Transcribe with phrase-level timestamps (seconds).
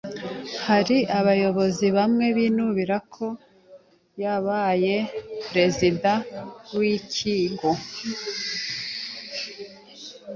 [0.67, 3.27] Hariho abayobozi bamwe binubira ko
[4.23, 4.95] yabaye
[5.51, 6.11] perezida
[6.77, 7.69] wikigo